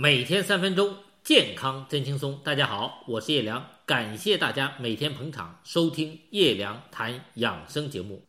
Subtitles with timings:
[0.00, 2.40] 每天三分钟，健康真轻松。
[2.44, 8.22] 大家好，我是叶良，感谢大家每天捧场收听叶良谈养生节目。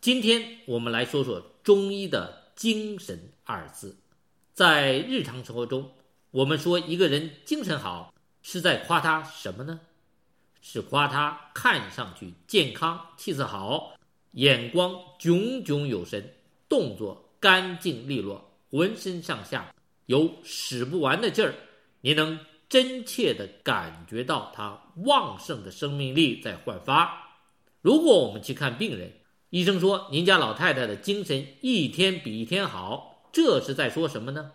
[0.00, 3.96] 今天我们来说说中医的精神二字。
[4.54, 5.88] 在日常生活中，
[6.32, 8.12] 我们说一个人精神好，
[8.42, 9.78] 是在夸他什么呢？
[10.62, 13.94] 是夸他看上去健康、气色好、
[14.32, 16.34] 眼光炯炯有神、
[16.68, 19.72] 动作干净利落、浑身上下。
[20.06, 21.54] 有使不完的劲儿，
[22.00, 27.38] 你能真切地感觉到他旺盛的生命力在焕发。
[27.80, 29.12] 如果我们去看病人，
[29.50, 34.52] 医生说您家老太太的精神一天比一天好，这是在说什么呢？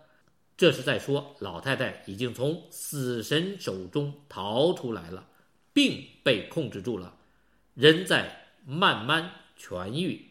[0.56, 5.26] 这是在说老太太已经从死神手中逃出来了，
[5.72, 7.16] 病被控制住了，
[7.74, 10.26] 人在慢慢痊愈。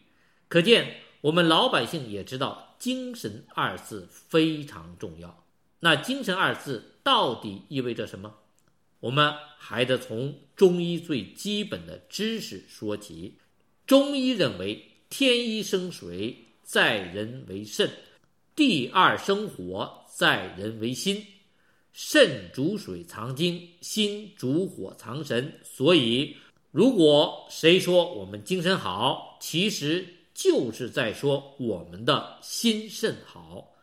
[0.46, 2.66] 可见我们老百姓也知道。
[2.80, 5.44] 精神二字非常重要。
[5.80, 8.34] 那精神二字到底意味着什么？
[9.00, 13.36] 我们还得从中医最基本的知识说起。
[13.86, 17.86] 中医认为，天一生水，在人为肾；
[18.56, 21.22] 地二生火，在人为心。
[21.92, 25.60] 肾主水藏精，心主火藏神。
[25.62, 26.34] 所以，
[26.70, 30.16] 如果谁说我们精神好，其实。
[30.42, 33.76] 就是在说我们的心肾好。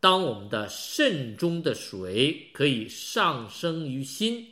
[0.00, 4.44] 当我们的肾中的水可以上升于心，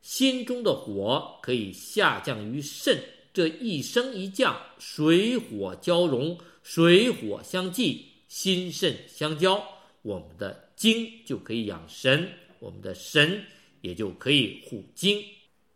[0.00, 2.96] 心中的火可以下降于肾，
[3.34, 9.60] 这一升一降，水火交融，水火相济，心肾相交，
[10.02, 13.44] 我们的精就可以养神，我们的神
[13.80, 15.20] 也就可以护精，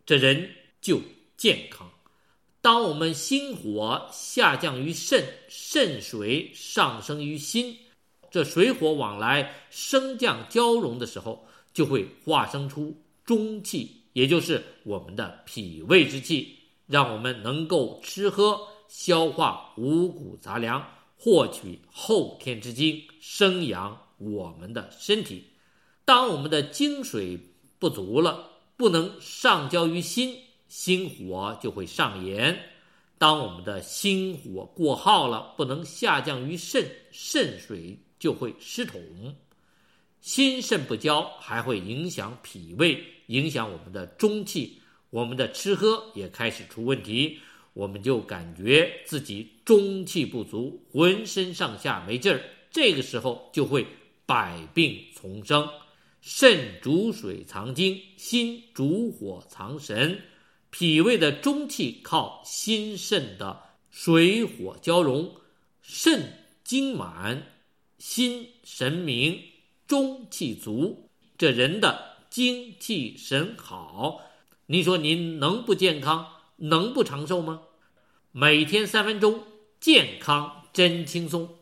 [0.05, 1.01] 这人就
[1.35, 1.91] 健康。
[2.67, 7.77] 当我们心火下降于肾，肾水上升于心，
[8.29, 16.57] 这水火往来、升降交融的时候，就会化生出中气，也就是我们的脾胃之气，
[16.87, 20.85] 让我们能够吃喝、消化五谷杂粮，
[21.15, 25.45] 获取后天之精，生养我们的身体。
[26.03, 27.39] 当我们的精水
[27.79, 30.37] 不足了，不能上交于心。
[30.67, 32.57] 心火就会上炎，
[33.17, 39.01] 当我们的心火过耗了，不能下降于肾，肾水就会失统。
[40.19, 47.39] 心肾不交，还会影响脾胃，影响我们的中气，我们的吃喝也开始出问题，
[47.73, 53.87] 我们就感觉自己中气不足，浑身上下没劲儿，这个时候就会
[54.25, 55.67] 百病丛生。
[56.19, 60.19] 肾主水藏精，心主火藏神。
[60.79, 65.33] 脾胃的中气靠心肾的水火交融，
[65.81, 67.47] 肾精满，
[67.97, 69.41] 心神明，
[69.87, 74.21] 中气足，这人的精气神好，
[74.67, 76.27] 您说您能不健康，
[76.57, 77.63] 能不长寿吗？
[78.31, 79.45] 每天三分钟，
[79.79, 81.56] 健康真轻松。